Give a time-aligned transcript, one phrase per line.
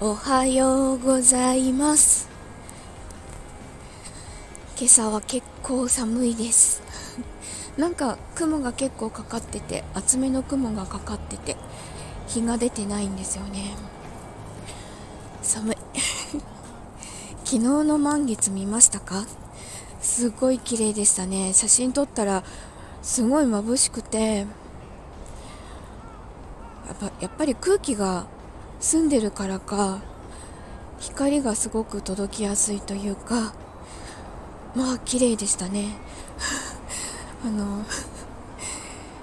[0.00, 2.28] おはようございます。
[4.78, 6.80] 今朝は結構寒いです。
[7.76, 11.56] なんか雲が結構かかってて厚めの雲がかかってて
[12.28, 13.74] 日が出てないんですよね。
[15.42, 15.76] 寒い。
[17.44, 19.26] 昨日の満月見ましたか？
[20.00, 21.52] すごい綺麗でしたね。
[21.52, 22.44] 写真撮ったら
[23.02, 24.46] すごい眩しくて
[26.86, 28.26] やっぱやっぱり空気が
[28.80, 30.00] 澄んでるからか
[31.00, 33.54] 光がすごく届きやすいというか
[34.74, 35.96] まあ綺麗でしたね。
[37.44, 37.84] あの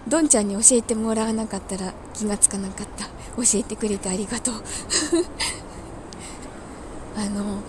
[0.08, 3.06] どんちゃんに教えてもらわなかったら気がつかなかった。
[3.36, 4.56] 教えてくれてありがとう。
[7.18, 7.60] あの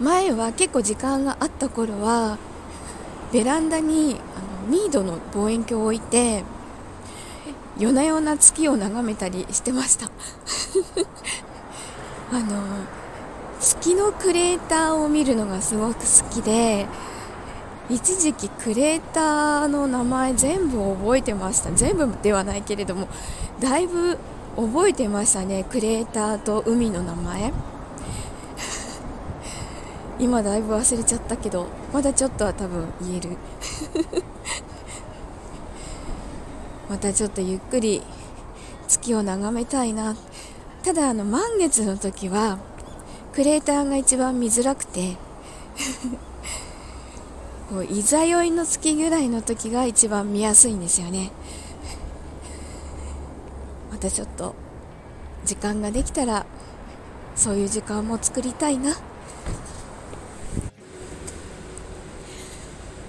[0.00, 2.38] 前は結構時間があった頃は
[3.32, 6.44] ベランダにあのミードの望遠鏡を置いて
[7.80, 10.10] 夜な夜な月を眺めたりしてました。
[12.30, 12.44] あの
[13.58, 16.86] 月のクレーターを見るのがすごく好きで
[17.88, 21.72] 一時期クレーターの名前全部覚えてました。
[21.72, 23.08] 全部ではないけれども
[23.60, 24.18] だいぶ
[24.56, 27.50] 覚えてましたねクレーターと海の名前。
[30.20, 33.38] 今だいぶ忘れちゃったけどまだちょっとは多分言える。
[36.90, 38.02] またちょっとゆっくり
[38.88, 40.16] 月を眺めたいな。
[40.82, 42.58] ただあの満月の時は
[43.32, 45.16] クレーターが一番見づらくて
[47.70, 51.30] こういざ酔いの月ぐらいの時が一番見やすいんですよね。
[53.92, 54.54] またちょっと
[55.44, 56.44] 時間ができたら
[57.36, 58.96] そういう時間も作りたいな。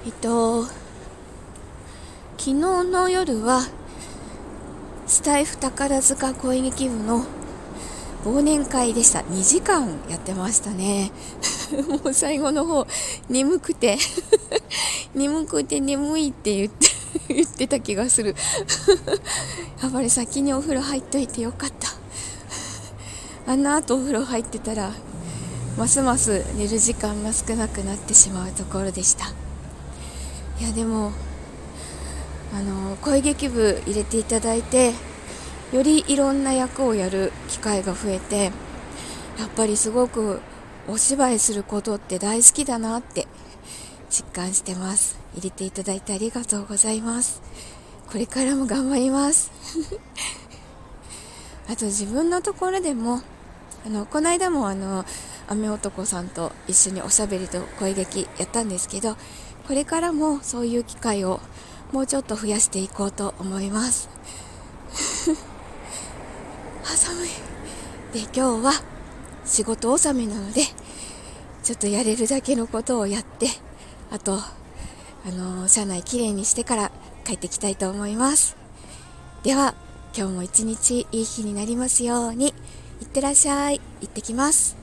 [0.05, 0.65] えっと
[2.43, 3.61] 昨日の夜は
[5.05, 7.23] スタイフ宝塚恋劇部の
[8.25, 9.19] 忘年会でした。
[9.19, 11.11] 2時間やってましたね。
[12.03, 12.87] もう最後の方
[13.29, 13.99] 眠くて。
[15.13, 16.87] 眠くて眠いって言って
[17.31, 18.35] 言ってた気がする。
[19.79, 21.89] やっぱり先にお風呂入っといてよかった。
[23.51, 24.93] あの後お風呂入ってたら
[25.77, 29.27] ますます寝る時間が少なくなってしまうところでした。
[30.59, 31.11] いやでも
[32.53, 34.93] あの声劇部入れていただいて
[35.71, 38.51] よりいろんな役をやる機会が増えて
[39.39, 40.41] やっぱりすごく
[40.87, 43.27] お芝居することって大好きだなって
[44.09, 45.17] 実感してます。
[45.33, 47.41] 入れていただいてありがとうございます。
[48.11, 49.51] これからも頑張ります。
[51.71, 53.21] あと自分のところでも
[53.85, 55.05] あのこの間もあの
[55.47, 59.15] 雨男さんと一緒におしゃべりと声劇やったんですけど
[59.67, 61.39] これからもそういう機会を
[61.91, 64.09] もうちょっと増やしていこうと思います。
[66.83, 67.29] あ寒い。
[68.13, 68.73] で今日は
[69.45, 70.63] 仕事納めなので
[71.63, 73.47] ちょっとやれるだけのことをやって
[74.09, 76.91] あとあの車内きれいにしてから
[77.23, 78.55] 帰ってきたいと思います。
[79.43, 79.75] では
[80.15, 82.53] 今日も一日いい日になりますように
[83.01, 83.81] いってらっしゃい。
[84.01, 84.80] 行ってきます。